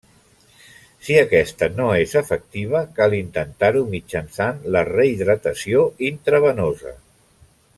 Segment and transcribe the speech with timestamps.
[1.07, 6.97] Si aquesta no és efectiva, cal intentar-ho mitjançant la rehidratació intravenosa.